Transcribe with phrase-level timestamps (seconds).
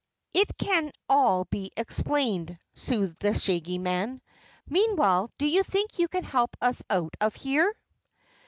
[0.33, 4.19] "It can all be explained," soothed the Shaggy Man.
[4.67, 7.71] "Meanwhile do you think you can help us out of here?"